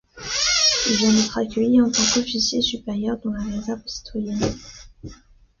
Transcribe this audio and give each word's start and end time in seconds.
Il 0.89 0.95
vient 0.95 1.13
d'être 1.13 1.37
accueilli 1.37 1.79
en 1.79 1.91
tant 1.91 2.01
qu'officier 2.11 2.59
supérieur 2.63 3.19
dans 3.23 3.33
la 3.33 3.43
réserve 3.43 3.83
citoyenne. 3.85 4.49